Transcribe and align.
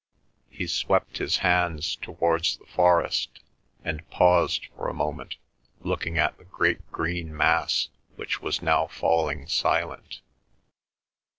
He 0.49 0.65
swept 0.65 1.19
his 1.19 1.37
hands 1.45 1.95
towards 1.95 2.57
the 2.57 2.65
forest, 2.65 3.39
and 3.83 4.09
paused 4.09 4.65
for 4.75 4.89
a 4.89 4.95
moment, 4.95 5.35
looking 5.81 6.17
at 6.17 6.39
the 6.39 6.43
great 6.43 6.91
green 6.91 7.37
mass, 7.37 7.89
which 8.15 8.41
was 8.41 8.63
now 8.63 8.87
falling 8.87 9.45
silent. 9.45 10.21